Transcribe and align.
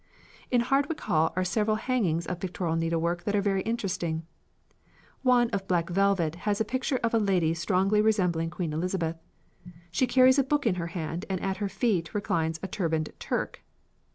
In 0.49 0.61
Hardwick 0.61 0.99
Hall 1.01 1.31
are 1.35 1.43
several 1.43 1.75
hangings 1.75 2.25
of 2.25 2.39
pictorial 2.39 2.75
needlework 2.75 3.23
that 3.23 3.35
are 3.35 3.41
very 3.43 3.61
interesting. 3.61 4.25
One 5.21 5.51
of 5.51 5.67
black 5.67 5.91
velvet 5.91 6.33
has 6.49 6.59
a 6.59 6.65
picture 6.65 6.99
of 7.03 7.13
a 7.13 7.19
lady 7.19 7.53
strongly 7.53 8.01
resembling 8.01 8.49
Queen 8.49 8.73
Elizabeth. 8.73 9.17
She 9.91 10.07
carries 10.07 10.39
a 10.39 10.43
book 10.43 10.65
in 10.65 10.73
her 10.81 10.87
hand 10.87 11.25
and 11.29 11.39
at 11.43 11.57
her 11.57 11.69
feet 11.69 12.15
reclines 12.15 12.59
a 12.63 12.67
turbaned 12.67 13.09
Turk. 13.19 13.61